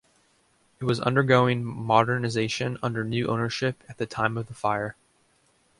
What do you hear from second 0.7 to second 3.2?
It was undergoing modernisation under